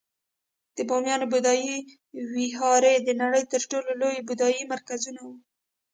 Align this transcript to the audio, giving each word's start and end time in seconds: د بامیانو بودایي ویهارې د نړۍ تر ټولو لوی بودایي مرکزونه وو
د 0.75 0.77
بامیانو 0.89 1.25
بودایي 1.33 1.75
ویهارې 2.33 2.93
د 2.99 3.09
نړۍ 3.21 3.43
تر 3.53 3.61
ټولو 3.71 3.91
لوی 4.01 4.17
بودایي 4.27 4.63
مرکزونه 4.73 5.19
وو 5.23 5.35